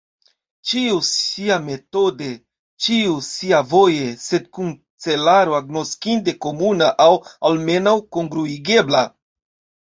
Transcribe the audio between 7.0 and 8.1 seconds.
aŭ almenaŭ